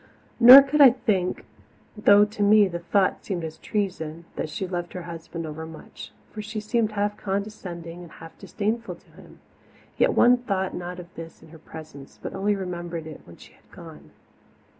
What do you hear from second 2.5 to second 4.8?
the thought seemed as treason, that she